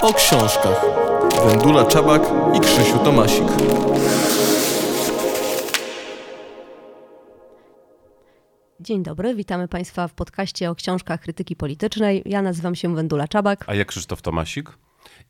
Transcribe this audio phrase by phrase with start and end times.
[0.00, 0.84] O książkach.
[1.46, 2.22] Wendula Czabak
[2.54, 3.44] i Krzysiu Tomasik.
[8.80, 12.22] Dzień dobry, witamy Państwa w podcaście o książkach krytyki politycznej.
[12.26, 13.64] Ja nazywam się Wendula Czabak.
[13.66, 14.70] A ja Krzysztof Tomasik.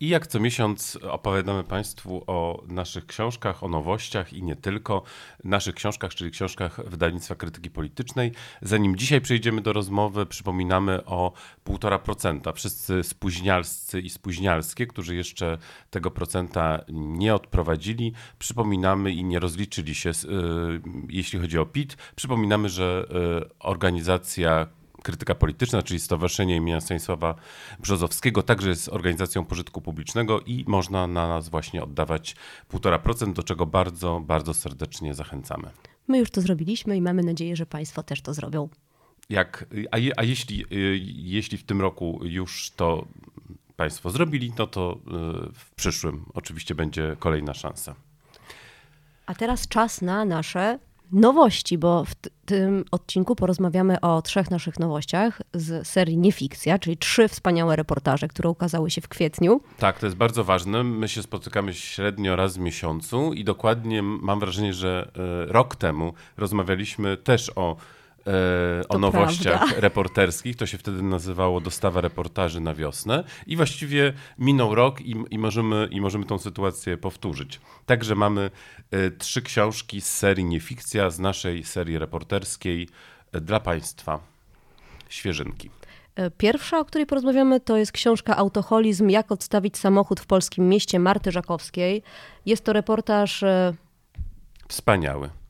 [0.01, 5.03] I jak co miesiąc opowiadamy Państwu o naszych książkach, o nowościach i nie tylko.
[5.45, 8.32] Naszych książkach, czyli książkach wydawnictwa krytyki politycznej.
[8.63, 11.32] Zanim dzisiaj przejdziemy do rozmowy, przypominamy o
[11.67, 12.55] 1,5%.
[12.55, 15.59] Wszyscy spóźnialscy i spóźnialskie, którzy jeszcze
[15.90, 20.11] tego procenta nie odprowadzili, przypominamy i nie rozliczyli się,
[21.09, 21.96] jeśli chodzi o PIT.
[22.17, 23.07] Przypominamy, że
[23.59, 24.67] organizacja
[25.02, 27.34] Krytyka Polityczna, czyli Stowarzyszenie imienia Stanisława
[27.80, 32.36] Brzozowskiego, także jest organizacją pożytku publicznego i można na nas właśnie oddawać
[32.72, 35.70] 1,5%, do czego bardzo, bardzo serdecznie zachęcamy.
[36.08, 38.69] My już to zrobiliśmy i mamy nadzieję, że Państwo też to zrobią.
[39.30, 40.64] Jak, a, je, a jeśli,
[41.14, 43.06] jeśli w tym roku już to
[43.77, 44.98] Państwo zrobili, no to
[45.55, 47.94] w przyszłym oczywiście będzie kolejna szansa.
[49.27, 50.78] A teraz czas na nasze
[51.13, 57.29] nowości, bo w tym odcinku porozmawiamy o trzech naszych nowościach z serii Niefikcja, czyli trzy
[57.29, 59.61] wspaniałe reportaże, które ukazały się w kwietniu.
[59.79, 60.85] Tak, to jest bardzo ważne.
[60.85, 66.13] My się spotykamy średnio raz w miesiącu i dokładnie mam wrażenie, że e, rok temu
[66.37, 67.77] rozmawialiśmy też o
[68.27, 69.81] E, o nowościach prawda.
[69.89, 70.56] reporterskich.
[70.56, 73.25] To się wtedy nazywało dostawa reportaży na wiosnę.
[73.47, 77.61] I właściwie minął rok i, i, możemy, i możemy tą sytuację powtórzyć.
[77.87, 78.50] Także mamy
[78.91, 82.89] e, trzy książki z serii Niefikcja, z naszej serii reporterskiej
[83.33, 84.20] e, dla Państwa.
[85.09, 85.70] Świeżynki.
[86.39, 91.33] Pierwsza, o której porozmawiamy, to jest książka Autoholizm: Jak odstawić samochód w polskim mieście Marty
[91.33, 92.03] Żakowskiej.
[92.47, 93.45] Jest to reportaż.
[94.69, 95.42] Wspaniały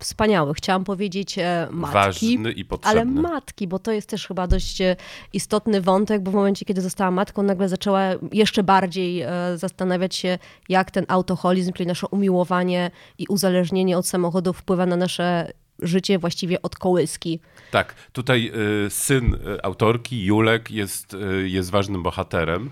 [0.00, 0.54] wspaniały.
[0.54, 1.94] Chciałam powiedzieć e, matki.
[1.94, 3.00] Ważny i potrzebny.
[3.00, 4.96] Ale matki, bo to jest też chyba dość e,
[5.32, 10.38] istotny wątek, bo w momencie, kiedy została matką, nagle zaczęła jeszcze bardziej e, zastanawiać się,
[10.68, 15.52] jak ten autoholizm, czyli nasze umiłowanie i uzależnienie od samochodu wpływa na nasze
[15.82, 17.40] życie właściwie od kołyski.
[17.70, 18.52] Tak, tutaj
[18.86, 22.70] y, syn y, autorki, Julek, jest, y, jest ważnym bohaterem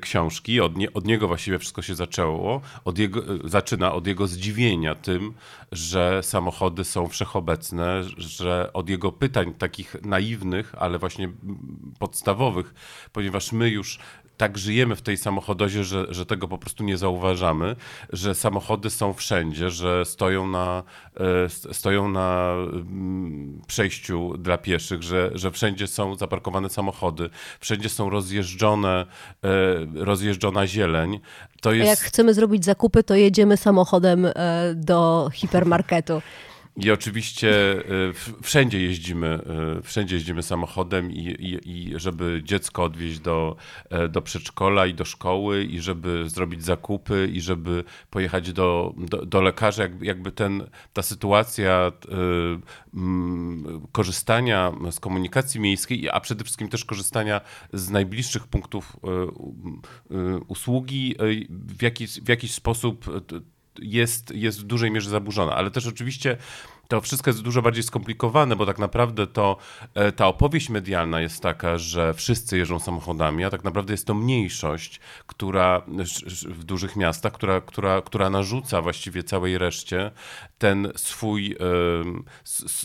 [0.00, 0.60] książki.
[0.60, 2.60] Od, nie, od niego właściwie wszystko się zaczęło.
[2.84, 5.34] Od jego, zaczyna od jego zdziwienia tym,
[5.72, 11.28] że samochody są wszechobecne, że od jego pytań takich naiwnych, ale właśnie
[11.98, 12.74] podstawowych,
[13.12, 13.98] ponieważ my już
[14.36, 17.76] tak żyjemy w tej samochodozie, że, że tego po prostu nie zauważamy,
[18.12, 20.82] że samochody są wszędzie, że stoją na,
[21.72, 22.25] stoją na
[22.72, 29.06] mm, przejściu dla pieszych, że, że wszędzie są zaparkowane samochody, wszędzie są rozjeżdżone,
[29.44, 31.20] e, rozjeżdżona zieleń.
[31.60, 31.86] To jest...
[31.86, 34.32] A jak chcemy zrobić zakupy, to jedziemy samochodem e,
[34.74, 36.22] do hipermarketu.
[36.76, 37.78] I oczywiście
[38.08, 39.40] y, wszędzie jeździmy,
[39.78, 43.56] y, wszędzie jeździmy samochodem i, i, i, żeby dziecko odwieźć do,
[43.90, 49.26] e, do przedszkola i do szkoły i żeby zrobić zakupy i żeby pojechać do, do,
[49.26, 51.92] do lekarza, jakby, jakby ten, ta sytuacja
[53.92, 57.40] korzystania z komunikacji miejskiej, a przede wszystkim też korzystania
[57.72, 58.96] z najbliższych punktów
[60.48, 61.14] usługi
[61.48, 63.06] w jakiś, w jakiś sposób
[63.82, 66.36] jest, jest w dużej mierze zaburzona, ale też oczywiście
[66.88, 69.56] to wszystko jest dużo bardziej skomplikowane, bo tak naprawdę to
[69.94, 74.14] e, ta opowieść medialna jest taka, że wszyscy jeżdżą samochodami, a tak naprawdę jest to
[74.14, 75.82] mniejszość, która
[76.44, 80.10] w dużych miastach, która, która, która narzuca właściwie całej reszcie
[80.58, 81.56] ten swój,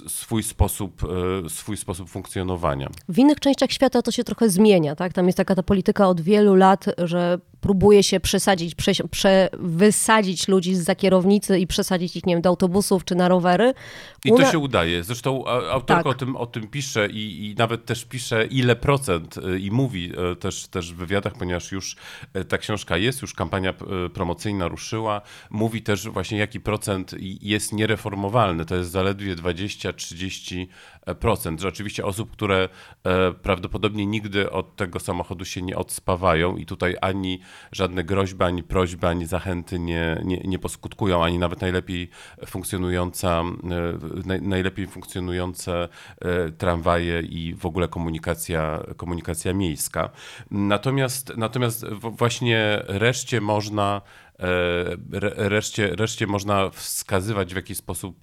[0.07, 1.01] swój, sposób,
[1.45, 2.89] e, swój sposób funkcjonowania.
[3.09, 5.13] W innych częściach świata to się trochę zmienia, tak?
[5.13, 10.47] Tam jest taka ta polityka od wielu lat, że próbuje się przesadzić, prze, prze, wysadzić
[10.47, 13.73] ludzi z za kierownicy i przesadzić ich, nie wiem, do autobusów czy na rowery.
[14.25, 15.03] I to się udaje.
[15.03, 16.07] Zresztą autorka tak.
[16.07, 20.11] o, tym, o tym pisze i, i, nawet też pisze ile procent y, i mówi
[20.31, 21.95] y, też, też w wywiadach, ponieważ już
[22.47, 23.73] ta książka jest, już kampania
[24.13, 25.21] promocyjna ruszyła.
[25.49, 28.65] Mówi też właśnie jaki procent jest niereformowalny.
[28.65, 31.59] To jest zaledwie 20-30%.
[31.59, 32.69] Że oczywiście osób, które
[33.03, 37.39] e, prawdopodobnie nigdy od tego samochodu się nie odspawają i tutaj ani
[37.71, 42.09] żadne groźby, ani prośby, ani zachęty nie, nie, nie poskutkują, ani nawet najlepiej
[42.45, 43.43] funkcjonująca,
[44.27, 45.89] e, najlepiej funkcjonujące
[46.21, 50.09] e, tramwaje i w ogóle komunikacja, komunikacja miejska.
[50.51, 54.01] Natomiast, natomiast właśnie reszcie można
[55.35, 58.15] reszcie, reszcie można wskazywać w jakiś sposób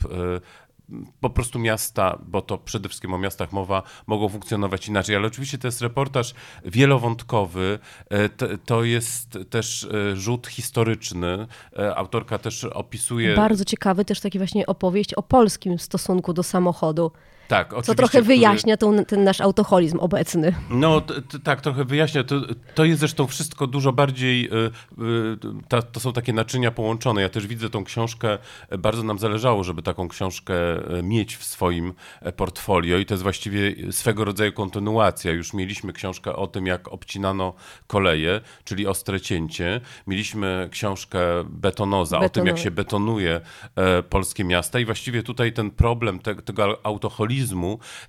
[1.21, 5.17] po prostu miasta, bo to przede wszystkim o miastach mowa, mogą funkcjonować inaczej.
[5.17, 6.35] Ale oczywiście to jest reportaż
[6.65, 7.79] wielowątkowy,
[8.11, 8.29] e,
[8.59, 11.47] to jest też e, rzut historyczny.
[11.79, 13.35] E, autorka też opisuje.
[13.35, 17.13] Bardzo ciekawy, też taki właśnie opowieść o polskim stosunku do samochodu.
[17.49, 19.05] Tak, Co trochę wyjaśnia który...
[19.05, 20.55] ten nasz autoholizm obecny.
[20.71, 21.03] No
[21.45, 22.25] tak, trochę wyjaśnia.
[22.25, 22.41] To,
[22.75, 24.71] to jest zresztą wszystko dużo bardziej, y,
[25.03, 25.37] y,
[25.69, 27.23] ta, to są takie naczynia połączone.
[27.23, 28.39] Ja też widzę tą książkę,
[28.79, 33.23] bardzo nam zależało, żeby taką książkę e, mieć w swoim e, portfolio i to jest
[33.23, 35.33] właściwie swego rodzaju kontynuacja.
[35.33, 37.55] Już mieliśmy książkę o tym, jak obcinano
[37.87, 39.81] koleje, czyli ostre cięcie.
[40.07, 43.41] Mieliśmy książkę betonoza, o tym, jak się betonuje
[43.77, 47.38] e, polskie miasta i właściwie tutaj ten problem te, tego autoholizmu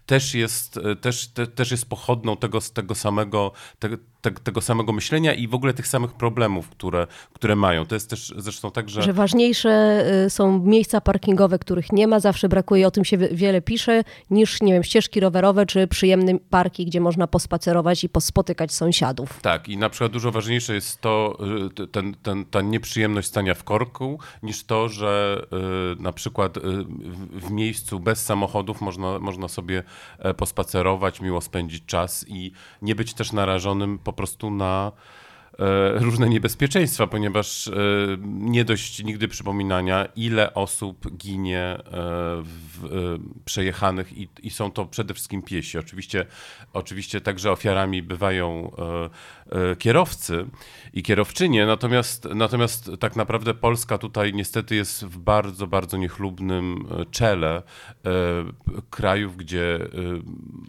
[0.05, 3.89] też jest, też, te, też jest pochodną tego, tego samego, te,
[4.21, 7.85] te, tego samego myślenia i w ogóle tych samych problemów, które, które mają.
[7.85, 9.01] To jest też zresztą tak, że...
[9.01, 13.61] Że ważniejsze y, są miejsca parkingowe, których nie ma, zawsze brakuje, o tym się wiele
[13.61, 19.39] pisze, niż, nie wiem, ścieżki rowerowe czy przyjemne parki, gdzie można pospacerować i pospotykać sąsiadów.
[19.41, 21.37] Tak, i na przykład dużo ważniejsze jest to,
[21.79, 25.41] y, ten, ten, ta nieprzyjemność stania w korku, niż to, że
[25.97, 26.57] y, na przykład
[27.31, 29.83] w miejscu bez samochodów można, można sobie
[30.19, 32.51] e, pospacerować, miło spędzić czas i
[32.81, 34.91] nie być też narażonym na e,
[35.93, 37.71] różne niebezpieczeństwa, ponieważ e,
[38.25, 41.81] nie dość nigdy przypominania, ile osób ginie e,
[42.43, 45.77] w przejechanych i, i są to przede wszystkim piesi.
[45.77, 46.25] Oczywiście,
[46.73, 48.71] oczywiście także ofiarami bywają
[49.79, 50.45] kierowcy
[50.93, 57.63] i kierowczynie, natomiast, natomiast tak naprawdę Polska tutaj niestety jest w bardzo, bardzo niechlubnym czele
[58.89, 59.79] krajów, gdzie...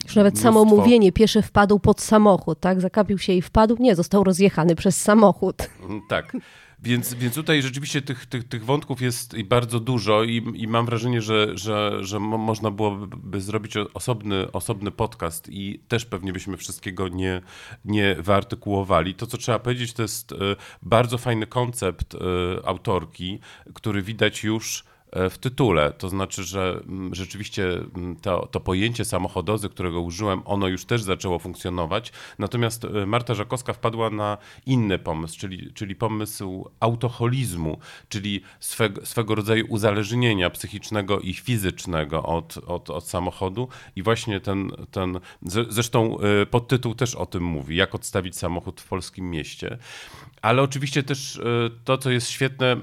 [0.04, 0.48] Już nawet mnóstwo...
[0.48, 2.80] samo mówienie, pieszy wpadł pod samochód, tak?
[2.80, 5.56] Zakapił się i wpadł, nie, został rozjechany przez samochód.
[5.82, 6.36] Mm, tak.
[6.82, 11.20] Więc, więc tutaj rzeczywiście tych, tych, tych wątków jest bardzo dużo i, i mam wrażenie,
[11.22, 17.40] że, że, że można byłoby zrobić osobny, osobny podcast i też pewnie byśmy wszystkiego nie,
[17.84, 19.14] nie wyartykułowali.
[19.14, 20.36] To, co trzeba powiedzieć, to jest e,
[20.82, 22.18] bardzo fajny koncept e,
[22.66, 23.38] autorki,
[23.74, 25.92] który widać już w tytule.
[25.92, 31.02] To znaczy, że mm, rzeczywiście mm, to, to pojęcie samochodozy, którego użyłem, ono już też
[31.02, 32.12] zaczęło funkcjonować.
[32.38, 37.78] Natomiast e, Marta Żakowska wpadła na inny pomysł, czyli, czyli pomysł autoholizmu,
[38.08, 43.68] czyli swego, swego rodzaju uzależnienia psychicznego i fizycznego od, od, od samochodu.
[43.96, 45.20] I właśnie ten, ten,
[45.68, 49.78] zresztą e, podtytuł też o tym mówi, jak odstawić samochód w polskim mieście.
[50.42, 51.40] Ale oczywiście też
[51.84, 52.76] to, co jest świetne,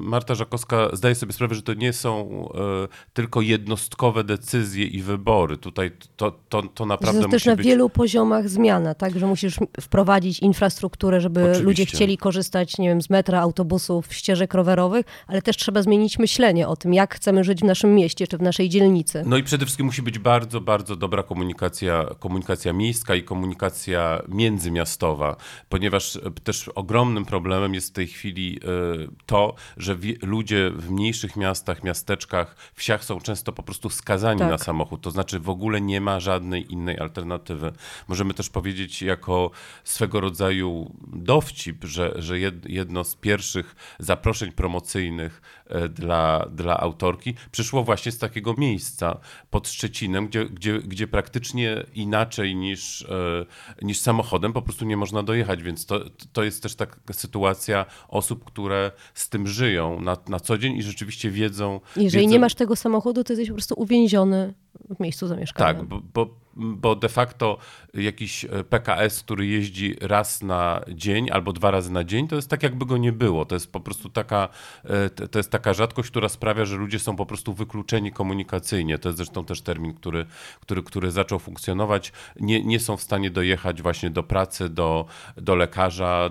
[0.00, 5.56] Marta Żakowska zdaje sobie sprawę, że to nie są e, tylko jednostkowe decyzje i wybory.
[5.56, 7.66] Tutaj to, to, to naprawdę to jest też na być...
[7.66, 9.18] wielu poziomach zmiana, tak?
[9.18, 11.64] Że musisz wprowadzić infrastrukturę, żeby Oczywiście.
[11.64, 16.68] ludzie chcieli korzystać, nie wiem, z metra, autobusów, ścieżek rowerowych, ale też trzeba zmienić myślenie
[16.68, 19.22] o tym, jak chcemy żyć w naszym mieście czy w naszej dzielnicy.
[19.26, 25.36] No i przede wszystkim musi być bardzo, bardzo dobra komunikacja, komunikacja miejska i komunikacja międzymiastowa,
[25.68, 31.84] ponieważ też ogromnym problemem jest w tej chwili e, to, że ludzie w mniejszych miastach,
[31.84, 34.50] miasteczkach, wsiach są często po prostu skazani tak.
[34.50, 35.00] na samochód.
[35.00, 37.72] To znaczy w ogóle nie ma żadnej innej alternatywy.
[38.08, 39.50] Możemy też powiedzieć jako
[39.84, 42.38] swego rodzaju dowcip, że, że
[42.68, 49.20] jedno z pierwszych zaproszeń promocyjnych e, dla, dla autorki przyszło właśnie z takiego miejsca
[49.50, 53.46] pod Szczecinem, gdzie, gdzie, gdzie praktycznie inaczej niż, e,
[53.82, 56.00] niż samochodem po prostu nie można dojechać, więc to,
[56.32, 60.82] to jest też taka sytuacja osób, które z tym żyją na, na co dzień i
[60.82, 61.80] rzeczywiście rzeczywiście wiedzą.
[61.96, 62.32] Jeżeli wiedzą...
[62.32, 64.54] nie masz tego samochodu, to jesteś po prostu uwięziony
[64.96, 65.74] w miejscu zamieszkania.
[65.74, 66.26] Tak, bo, bo,
[66.58, 67.58] bo de facto
[67.94, 72.50] jakiś e, PKS, który jeździ raz na dzień albo dwa razy na dzień, to jest
[72.50, 73.44] tak jakby go nie było.
[73.44, 74.48] To jest po prostu taka,
[74.84, 78.98] e, to jest taka rzadkość, która sprawia, że ludzie są po prostu wykluczeni komunikacyjnie.
[78.98, 80.26] To jest zresztą też termin, który,
[80.60, 82.12] który, który zaczął funkcjonować.
[82.40, 85.06] Nie, nie są w stanie dojechać właśnie do pracy, do,
[85.36, 86.30] do lekarza,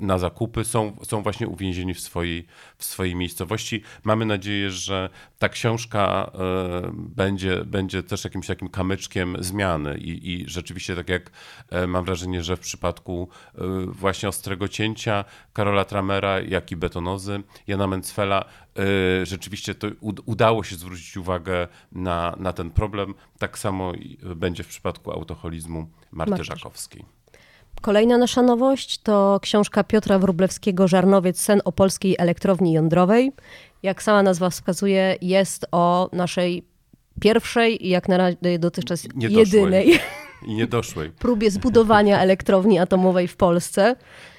[0.00, 0.64] na zakupy.
[0.64, 2.46] Są, są właśnie uwięzieni w swojej,
[2.78, 3.82] w swojej miejscowości.
[4.04, 5.08] Mamy nadzieję, że
[5.38, 11.30] ta książka e, będzie, będzie też jakimś takim kamyczkiem zmiany i, i rzeczywiście tak jak
[11.70, 17.42] e, mam wrażenie, że w przypadku e, właśnie Ostrego Cięcia, Karola Tramera, jak i Betonozy,
[17.66, 18.44] Jana Mencfela,
[19.22, 19.88] rzeczywiście to
[20.26, 23.14] udało się zwrócić uwagę na, na ten problem.
[23.38, 23.92] Tak samo
[24.36, 26.44] będzie w przypadku autoholizmu Marty Marty.
[26.44, 27.04] Żakowskiej.
[27.80, 33.32] Kolejna nasza nowość to książka Piotra Wróblewskiego Żarnowiec Sen o polskiej elektrowni jądrowej.
[33.82, 36.64] Jak sama nazwa wskazuje, jest o naszej
[37.20, 40.00] pierwszej i jak na razie dotychczas jedynej
[40.46, 43.96] i niedoszłej próbie zbudowania elektrowni atomowej w Polsce.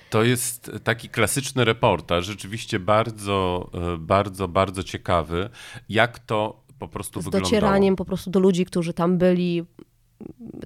[0.10, 5.50] To jest taki klasyczny reportaż, rzeczywiście bardzo, e, bardzo, bardzo ciekawy,
[5.90, 7.52] jak to po prostu Z wyglądało.
[7.52, 9.64] docieraniem po prostu do ludzi, którzy tam byli,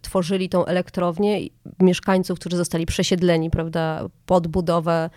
[0.02, 1.40] tworzyli tą elektrownię,
[1.80, 5.10] mieszkańców, którzy zostali przesiedleni, prawda, pod budowę.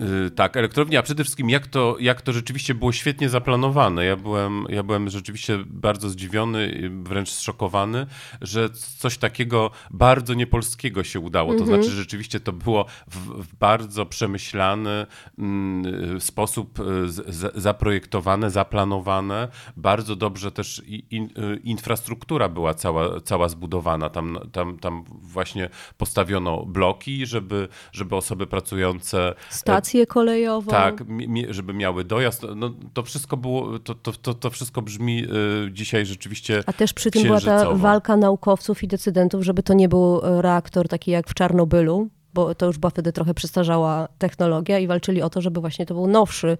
[0.00, 4.04] E, Yy, tak, elektrownia, a przede wszystkim jak to, jak to rzeczywiście było świetnie zaplanowane.
[4.04, 8.06] Ja byłem, ja byłem rzeczywiście bardzo zdziwiony, wręcz zszokowany,
[8.40, 11.54] że coś takiego bardzo niepolskiego się udało.
[11.54, 11.82] To Mhm.
[11.82, 15.06] znaczy rzeczywiście to było w, w bardzo przemyślany
[15.38, 19.48] mm, sposób y, z, z, zaprojektowane, zaplanowane.
[19.76, 24.10] Bardzo dobrze też in, y, infrastruktura była cała, cała zbudowana.
[24.10, 29.34] Tam, tam, tam właśnie postawiono bloki, żeby, żeby osoby pracujące
[29.84, 30.70] Stację kolejową.
[30.70, 31.04] tak,
[31.50, 32.42] żeby miały dojazd.
[32.56, 35.24] No, to wszystko było, to, to, to, to wszystko brzmi
[35.66, 39.74] y, dzisiaj rzeczywiście A też przy tym była ta walka naukowców i decydentów, żeby to
[39.74, 44.08] nie był e, reaktor taki jak w Czarnobylu, bo to już była wtedy trochę przestarzała
[44.18, 46.58] technologia i walczyli o to, żeby właśnie to był nowszy.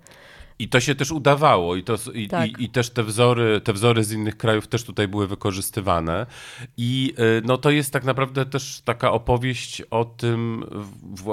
[0.59, 2.49] I to się też udawało i, to, i, Tak.
[2.49, 6.27] i, i też te wzory, te wzory z innych krajów też tutaj były wykorzystywane.
[6.77, 10.65] I y, no, to jest tak naprawdę też taka opowieść o tym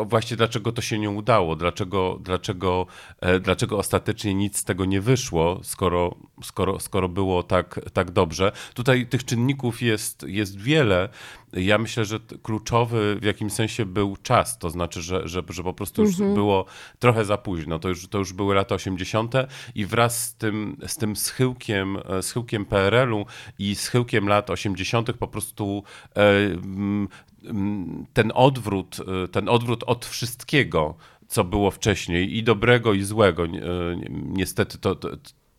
[0.05, 2.87] właśnie dlaczego to się nie udało, dlaczego, dlaczego,
[3.19, 8.51] e, dlaczego ostatecznie nic z tego nie wyszło, skoro, skoro, skoro było tak, tak dobrze.
[8.73, 11.09] Tutaj tych czynników jest, jest wiele.
[11.53, 15.73] Ja myślę, że kluczowy w jakimś sensie był czas, to znaczy, że, że, że po
[15.73, 16.65] prostu już było
[16.99, 17.79] trochę za późno.
[17.79, 19.33] To już, to już były lata 80.
[19.75, 23.25] i wraz z tym, z tym schyłkiem, e, schyłkiem PRL-u
[23.59, 25.13] i schyłkiem lat 80.
[25.13, 25.83] po prostu
[26.15, 26.21] e,
[28.13, 30.95] ten odwrót, e, ten odwrót od wszystkiego,
[31.27, 35.09] co było wcześniej, i dobrego, i złego, e, ni- niestety to, to,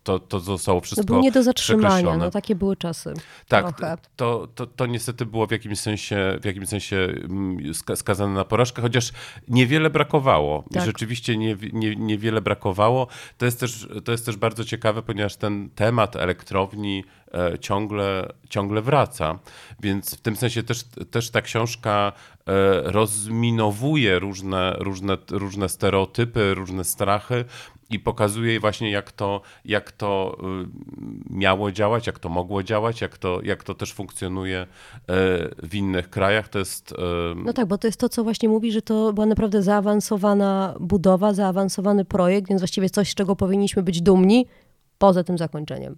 [0.02, 3.14] to, to zostało To wszystko był nie do zatrzymania, no takie były czasy.
[3.48, 3.80] Tak,
[4.16, 8.44] to, to, to niestety było w jakimś sensie, w jakimś sensie mm, ska- skazane na
[8.44, 9.12] porażkę, chociaż
[9.48, 10.64] niewiele brakowało.
[10.72, 10.84] Tak.
[10.84, 13.06] Rzeczywiście nie, nie, niewiele brakowało.
[13.38, 17.04] To jest, też, to jest też bardzo ciekawe, ponieważ ten temat elektrowni
[17.60, 19.38] ciągle, ciągle wraca.
[19.80, 26.84] Więc w tym sensie też, też ta książka e, rozminowuje różne, różne, różne stereotypy, różne
[26.84, 27.44] strachy
[27.92, 30.66] i pokazuje właśnie, jak to, jak to y,
[31.30, 34.66] miało działać, jak to mogło działać, jak to, jak to też funkcjonuje e,
[35.62, 36.48] w innych krajach.
[36.48, 36.92] To jest.
[36.92, 40.74] e, No tak, bo to jest to, co właśnie mówi, że to była naprawdę zaawansowana
[40.80, 44.46] budowa, zaawansowany projekt, więc właściwie coś, z czego powinniśmy być dumni
[44.98, 45.96] poza tym zakończeniem.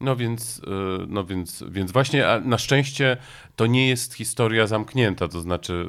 [0.00, 0.62] No więc, y,
[1.08, 3.16] no więc, więc właśnie a na szczęście
[3.56, 5.86] to nie jest historia zamknięta, to znaczy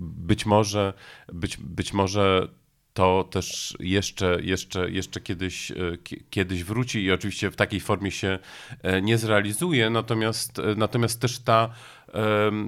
[0.00, 0.92] być może,
[1.32, 2.48] być, być może
[2.94, 8.10] to też jeszcze, jeszcze, jeszcze kiedyś, y, kie- kiedyś wróci i oczywiście w takiej formie
[8.10, 8.38] się
[8.82, 11.70] e, nie zrealizuje, natomiast, e, natomiast też ta,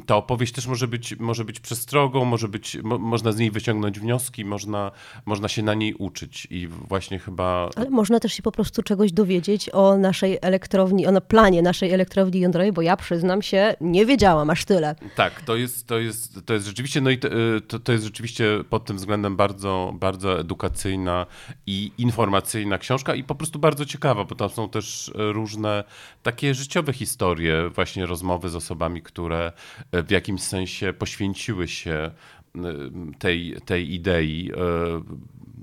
[0.07, 4.01] ta opowieść też może być, może być przestrogą, może być, mo, można z niej wyciągnąć
[4.01, 4.91] wnioski, można,
[5.27, 9.13] można się na niej uczyć i właśnie chyba Ale można też się po prostu czegoś
[9.13, 14.51] dowiedzieć o naszej elektrowni, o planie naszej elektrowni jądrowej, bo ja przyznam się, nie wiedziałam
[14.51, 14.95] aż tyle.
[15.17, 18.05] Tak, to jest, to jest, to jest rzeczywiście, no i to, y, to, to jest
[18.05, 21.27] rzeczywiście pod tym względem bardzo, bardzo edukacyjna
[21.67, 25.85] i informacyjna książka i po prostu bardzo ciekawa, bo tam są też różne
[26.23, 29.38] takie życiowe historie, właśnie rozmowy z osobami, które
[29.93, 32.11] e, w jakimś sensie poświęciły się
[32.57, 32.61] y,
[33.19, 34.57] tej, tej idei e,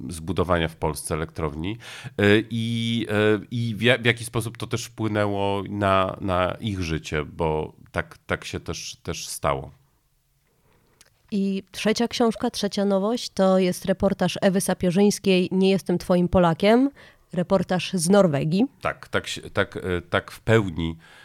[0.09, 1.77] zbudowania w Polsce elektrowni
[2.17, 6.81] e, i, e, i w, ja- w jaki sposób to też wpłynęło na, na ich
[6.81, 9.71] życie, bo tak, tak się też, też stało.
[11.31, 16.89] I trzecia książka, trzecia nowość to jest reportaż Ewy Sapierzyńskiej Nie jestem twoim Polakiem.
[17.33, 18.65] Reportaż z Norwegii.
[18.81, 21.24] Tak, tak, tak, e, tak w pełni e,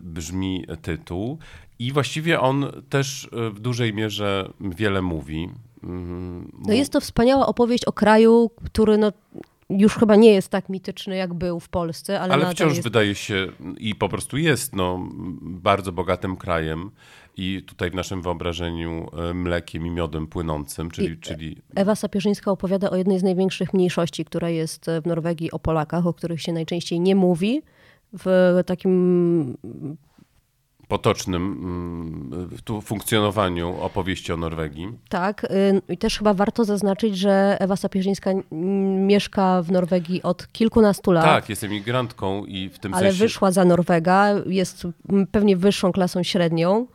[0.00, 1.38] brzmi tytuł.
[1.78, 5.48] I właściwie on też e, w dużej mierze wiele mówi.
[5.84, 9.12] Mm, No jest to wspaniała opowieść o kraju, który no,
[9.70, 12.82] już chyba nie jest tak mityczny, jak był w Polsce, ale, Ale wciąż jest...
[12.82, 13.46] wydaje się
[13.78, 15.08] i po prostu jest no,
[15.42, 16.90] bardzo bogatym krajem
[17.36, 22.50] i tutaj w naszym wyobrażeniu e, mlekiem i miodem płynącym, czyli, I- czyli Ewa Sapierzyńska
[22.50, 26.52] opowiada o jednej z największych mniejszości, która jest w Norwegii, o Polakach, o których się
[26.52, 27.62] najczęściej nie mówi.
[28.12, 29.56] W takim
[30.90, 31.42] potocznym
[32.32, 34.88] mm, tu funkcjonowaniu opowieści o Norwegii.
[35.08, 40.52] Tak, y, i też chyba warto zaznaczyć, że Ewa Sapierzyńska mm, mieszka w Norwegii od
[40.52, 43.18] kilkunastu lat, Tak, jest emigrantką i w tym ale sensie...
[43.18, 44.86] wyszła za Norwega, jest
[45.32, 46.86] pewnie wyższą klasą średnią,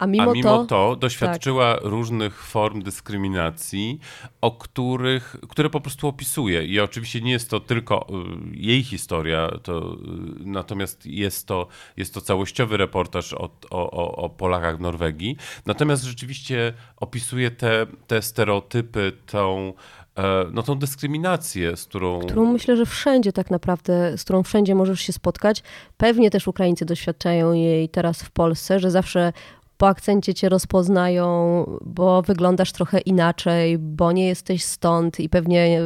[0.00, 4.00] a mimo, A mimo to, to, doświadczyła różnych form dyskryminacji,
[4.40, 6.64] o których, które po prostu opisuje.
[6.66, 9.96] I oczywiście nie jest to tylko y, jej historia, to, y,
[10.44, 11.66] natomiast jest to,
[11.96, 15.36] jest to całościowy reportaż o, o, o- o Polakach w Norwegii.
[15.66, 19.72] Natomiast rzeczywiście opisuje te, te stereotypy, tą,
[20.18, 22.20] e, no, tą dyskryminację, z którą...
[22.20, 25.62] którą myślę, że wszędzie tak naprawdę, z którą wszędzie możesz się spotkać.
[25.96, 29.32] Pewnie też Ukraińcy doświadczają jej teraz w Polsce, że zawsze
[29.80, 35.80] po akcencie cię rozpoznają, bo wyglądasz trochę inaczej, bo nie jesteś stąd i pewnie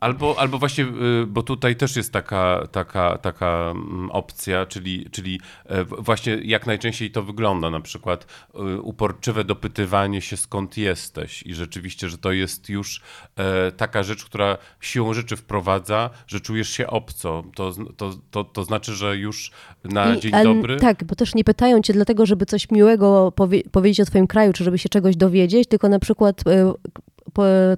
[0.00, 0.84] Albo, albo właśnie,
[1.22, 6.66] y, bo tutaj też jest taka, taka, taka mm, opcja, czyli, czyli e, właśnie jak
[6.66, 12.32] najczęściej to wygląda, na przykład y, uporczywe dopytywanie się skąd jesteś i rzeczywiście, że to
[12.32, 13.02] jest już
[13.36, 17.44] e, taka rzecz, która siłą rzeczy wprowadza, że czujesz się obco.
[17.54, 19.50] To, to, to, to znaczy, że już
[19.84, 20.76] na I, dzień dobry...
[20.76, 24.52] Tak, bo też nie pytają cię dlatego, żeby coś miłego powie powiedzieć o twoim kraju,
[24.52, 26.72] czy żeby się czegoś dowiedzieć, tylko na przykład e,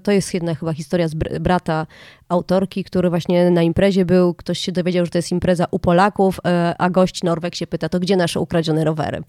[0.02, 1.86] to jest jedna chyba historia z brata
[2.28, 6.40] autorki, który właśnie na imprezie był, ktoś się dowiedział, że to jest impreza u Polaków,
[6.46, 9.22] e, a gość Norweg się pyta, to gdzie nasze ukradzione rowery?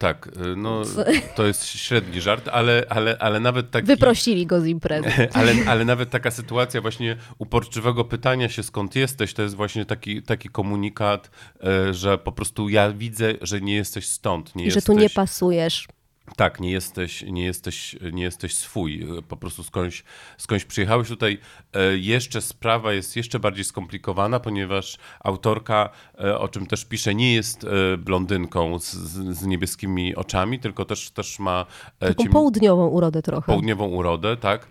[0.00, 0.82] Tak, e, no
[1.36, 3.86] to jest średni żart, ale, ale, ale nawet taki...
[3.86, 5.08] Wyprosili go z imprezy.
[5.32, 10.22] Ale, ale nawet taka sytuacja właśnie uporczywego pytania się skąd jesteś, to jest właśnie taki,
[10.22, 11.30] taki komunikat,
[11.64, 14.56] e, że po prostu ja widzę, że nie jesteś stąd.
[14.56, 14.84] Nie I jesteś...
[14.84, 15.88] że tu nie pasujesz.
[16.36, 19.06] Tak, nie jesteś, nie, jesteś, nie jesteś swój.
[19.28, 20.04] Po prostu skądś,
[20.38, 21.38] skądś przyjechałeś tutaj.
[21.74, 27.34] E, jeszcze sprawa jest jeszcze bardziej skomplikowana, ponieważ autorka, e, o czym też pisze, nie
[27.34, 28.94] jest e, blondynką z,
[29.36, 31.66] z niebieskimi oczami, tylko też, też ma...
[31.98, 32.32] Taką ciem...
[32.32, 33.46] południową urodę trochę.
[33.46, 34.68] Południową urodę, tak.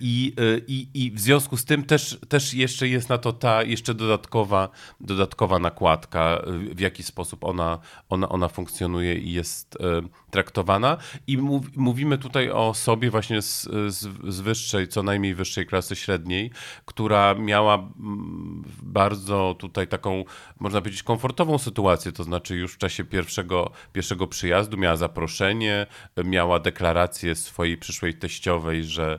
[0.00, 0.34] I,
[0.66, 4.68] i, i w związku z tym też, też jeszcze jest na to ta jeszcze dodatkowa,
[5.00, 6.42] dodatkowa nakładka,
[6.74, 7.78] w jaki sposób ona,
[8.08, 9.78] ona, ona funkcjonuje i jest
[10.30, 15.66] traktowana i mów, mówimy tutaj o sobie właśnie z, z, z, wyższej, co najmniej wyższej
[15.66, 16.29] klasy średniej,
[16.84, 20.24] która miała mm, bardzo tutaj taką,
[20.60, 25.86] można powiedzieć, komfortową sytuację, to znaczy już w czasie pierwszego, pierwszego przyjazdu miała zaproszenie,
[26.24, 29.18] miała deklarację swojej przyszłej teściowej, że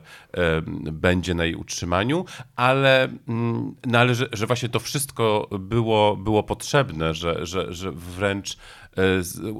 [0.92, 2.24] będzie na jej utrzymaniu,
[2.56, 7.92] ale, mm, no, ale że, że właśnie to wszystko było, było potrzebne, że, że, że
[7.92, 8.56] wręcz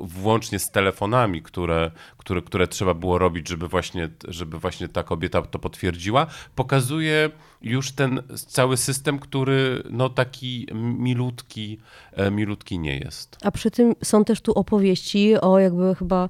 [0.03, 5.43] włącznie z telefonami, które, które, które trzeba było robić, żeby właśnie, żeby właśnie ta kobieta
[5.43, 7.31] to potwierdziła, pokazuje
[7.62, 11.79] już ten cały system, który no taki milutki,
[12.12, 13.37] e, milutki nie jest.
[13.43, 16.29] A przy tym są też tu opowieści o jakby chyba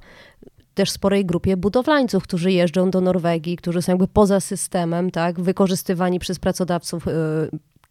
[0.75, 6.19] też sporej grupie budowlańców, którzy jeżdżą do Norwegii, którzy są jakby poza systemem, tak, wykorzystywani
[6.19, 7.13] przez pracodawców e,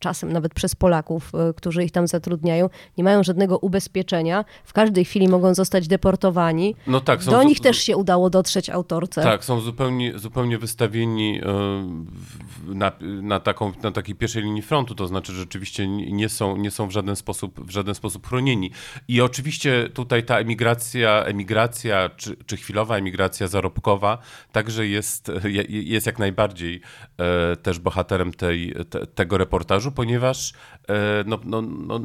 [0.02, 4.46] czasem nawet przez Polaków, e, którzy ich tam zatrudniają, nie mają żadnego ubezpieczenia.
[4.64, 6.76] W każdej chwili mogą zostać deportowani.
[6.88, 9.24] No tak, Do nich też się udało dotrzeć autorce.
[9.24, 15.08] Tak, są zupełnie, zupełnie wystawieni e, na, na, taką, na takiej pierwszej linii frontu, to
[15.08, 18.72] znaczy rzeczywiście nie są, nie są w, żaden sposób, w żaden sposób chronieni.
[19.08, 24.18] I oczywiście tutaj ta emigracja, emigracja czy, czy chwilowa emigracja zarobkowa
[24.52, 25.32] także jest,
[25.70, 26.82] jest jak najbardziej
[27.18, 30.54] e, też bohaterem tej, te, tego reportażu, ponieważ
[30.90, 32.00] e, no, no, no,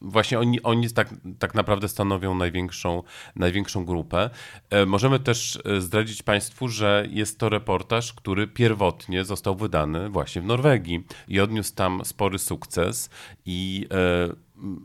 [0.00, 3.02] właśnie oni, oni tak, tak naprawdę stanowią największą,
[3.36, 4.30] największą grupę.
[4.70, 10.42] E, możemy też e, zdradzić Państwu, że jest to reportaż, który pierwotnie został wydany właśnie
[10.42, 13.10] w Norwegii i odniósł tam spory sukces
[13.46, 13.88] i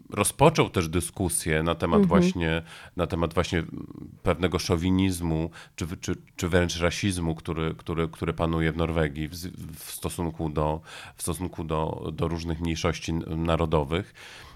[0.10, 2.08] rozpoczął też dyskusję na temat, mhm.
[2.08, 2.62] właśnie,
[2.96, 3.64] na temat właśnie
[4.24, 9.34] pewnego szowinizmu, czy, czy, czy wręcz rasizmu, który, który, który panuje w Norwegii w,
[9.80, 10.82] w stosunku, do,
[11.16, 14.14] w stosunku do, do różnych mniejszości narodowych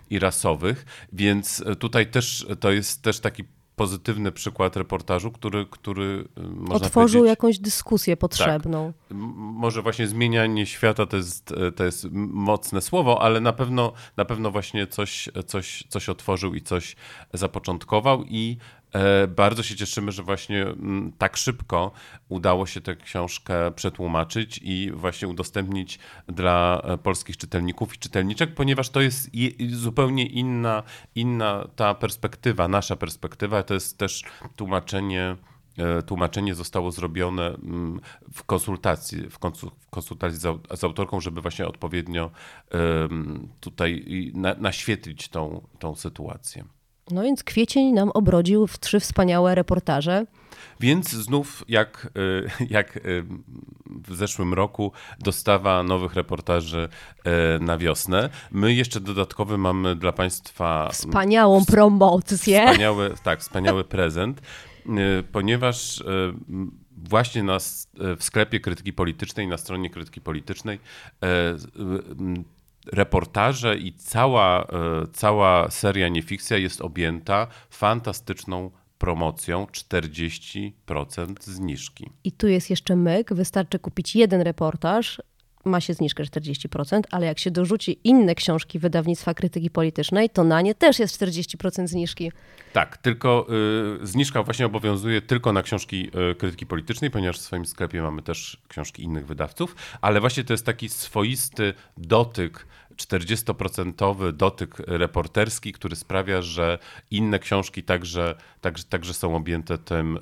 [0.10, 0.86] i rasowych.
[1.14, 3.44] Więc tutaj też to jest też taki
[3.82, 8.94] pozytywny przykład reportażu, który, który y, można Otworzył jakąś dyskusję potrzebną.
[8.94, 9.18] Tak.
[9.38, 14.26] Może właśnie zmienianie świata to jest, e, to jest mocne słowo, ale na pewno, na
[14.26, 16.96] pewno właśnie coś, coś, coś otworzył i coś
[17.34, 18.58] zapoczątkował i
[19.28, 21.92] bardzo się cieszymy, że właśnie mm, tak szybko
[22.30, 28.90] udało się tę książkę przetłumaczyć i właśnie udostępnić dla e, polskich czytelników i czytelniczek, ponieważ
[28.90, 29.30] to jest
[29.72, 30.84] zupełnie inna,
[31.16, 33.64] inna ta perspektywa, nasza perspektywa.
[33.64, 34.24] To jest też
[34.56, 35.36] tłumaczenie
[35.78, 38.00] e, tłumaczenie zostało zrobione mm,
[38.34, 39.40] w konsultacji, w
[39.90, 40.40] konsultacji
[40.74, 42.32] z autorką, żeby właśnie odpowiednio
[43.60, 44.06] tutaj
[44.58, 46.66] naświetlić tą, tą sytuację.
[47.12, 50.26] No więc kwiecień nam obrodził w trzy wspaniałe reportaże.
[50.80, 53.26] Więc znów, jak, y, jak y,
[53.86, 56.90] w zeszłym roku, dostawa nowych reportaży
[57.60, 58.30] y, na wiosnę.
[58.52, 60.90] My jeszcze dodatkowy mamy dla Państwa.
[60.92, 62.66] Wspaniałą promocję.
[62.68, 64.42] Wspaniały, tak, wspaniały prezent,
[65.32, 66.04] ponieważ
[66.98, 67.58] właśnie na,
[68.18, 70.80] w sklepie krytyki politycznej, na stronie krytyki politycznej
[72.94, 74.66] reportaże i cała, e,
[75.14, 82.10] cała seria Niefikcja jest objęta fantastyczną promocją 40% zniżki.
[82.24, 85.22] I tu jest jeszcze myk, wystarczy kupić jeden reportaż,
[85.66, 90.62] ma się zniżkę 40%, ale jak się dorzuci inne książki wydawnictwa krytyki politycznej, to na
[90.62, 92.32] nie też jest 40% zniżki.
[92.74, 93.48] Tak, tylko
[94.04, 98.22] y, zniżka właśnie obowiązuje tylko na książki y, krytyki politycznej, ponieważ w swoim sklepie mamy
[98.22, 102.68] też książki innych wydawców, ale właśnie to jest taki swoisty dotyk
[103.08, 106.80] 40% dotyk reporterski, który sprawia, że
[107.12, 110.20] inne książki także, także, także są objęte tym,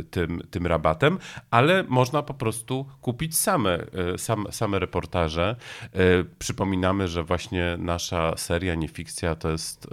[0.00, 1.18] y, tym, tym rabatem,
[1.50, 5.56] ale można po prostu kupić same, y, same, same reportaże.
[5.84, 9.88] Y, przypominamy, że właśnie nasza seria Niefikcja to jest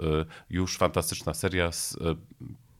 [0.50, 1.98] już fantastyczna seria z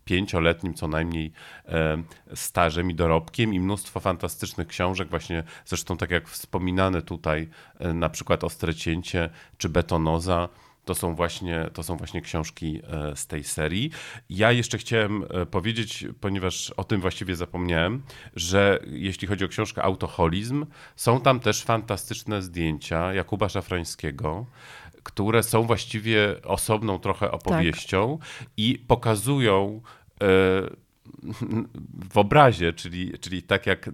[0.07, 1.33] pięcioletnim co najmniej
[1.69, 2.03] e,
[2.35, 8.09] stażem i dorobkiem i mnóstwo fantastycznych książek, właśnie zresztą tak jak wspominane tutaj, e, na
[8.09, 10.49] przykład Ostre Cięcie czy Betonoza,
[10.85, 13.91] to są, właśnie, to są właśnie książki e, z tej serii.
[14.31, 18.03] Ja jeszcze chciałem powiedzieć, ponieważ o tym właściwie zapomniałem,
[18.37, 20.67] że jeśli chodzi o książkę Autoholizm,
[20.97, 24.47] są tam też fantastyczne zdjęcia Jakuba Szafrańskiego,
[25.07, 28.49] które są właściwie osobną trochę opowieścią tak.
[28.57, 29.81] i pokazują
[30.23, 30.27] e,
[32.13, 33.91] w obrazie, czyli, czyli tak, jak,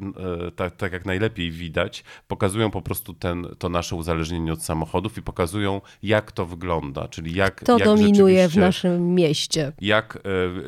[0.57, 5.23] tak, tak jak najlepiej widać, pokazują po prostu ten, to nasze uzależnienie od samochodów i
[5.23, 7.65] pokazują, jak to wygląda, czyli jak.
[7.65, 9.73] To dominuje w naszym mieście.
[9.81, 10.21] Jak, e,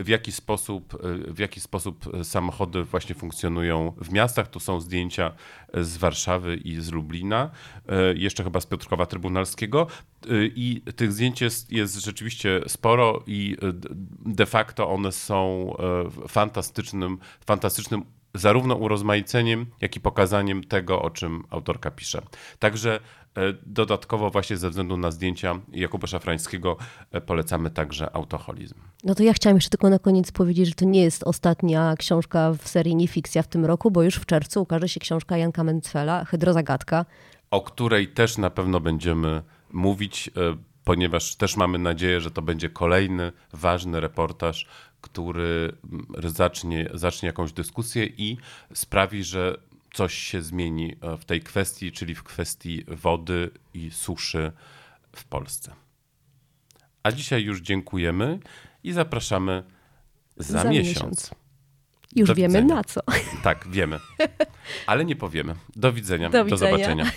[0.02, 4.48] w, jaki sposób, w jaki sposób samochody właśnie funkcjonują w miastach.
[4.48, 5.33] Tu są zdjęcia
[5.74, 7.50] z Warszawy i z Lublina,
[8.14, 9.87] jeszcze chyba z Piotrkowa Trybunalskiego.
[10.26, 13.72] Y, I tych zdjęć jest, jest rzeczywiście sporo i y,
[14.34, 15.72] de facto one są
[16.22, 22.22] e, fantastycznym, fantastycznym zarówno urozmaiceniem, jak i pokazaniem tego, o czym autorka pisze.
[22.58, 23.00] Także
[23.66, 26.76] dodatkowo właśnie ze względu na zdjęcia Jakuba Szafrańskiego
[27.26, 28.74] polecamy także autoholizm.
[29.04, 32.52] No to ja chciałam jeszcze tylko na koniec powiedzieć, że to nie jest ostatnia książka
[32.52, 36.24] w serii Niefikcja w tym roku, bo już w czerwcu ukaże się książka Janka Mencfela,
[36.24, 37.04] Hydrozagadka.
[37.50, 39.42] O której też na pewno będziemy
[39.74, 44.66] mówić, e, ponieważ też mamy nadzieję, że to będzie kolejny ważny reportaż,
[45.00, 45.72] który
[46.24, 48.37] zacznie, zacznie jakąś dyskusję i
[48.74, 49.56] sprawi, że
[49.92, 54.52] coś się zmieni e, w tej kwestii, czyli w kwestii wody i suszy
[55.16, 55.74] w Polsce.
[57.02, 58.38] A dzisiaj już dziękujemy
[58.84, 59.62] i zapraszamy
[60.37, 60.96] za, za miesiąc.
[60.96, 61.30] miesiąc.
[62.16, 62.74] Już Do wiemy widzenia.
[62.74, 63.00] na co.
[63.42, 64.00] Tak, wiemy.
[64.87, 65.54] Ale nie powiemy.
[65.76, 66.30] Do widzenia.
[66.30, 67.10] Do, Do zobaczenia.